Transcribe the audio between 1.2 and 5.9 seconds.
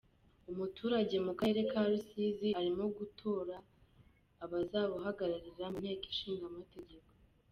mu karere ka Rusizi arimo gutora abazauhagararira mu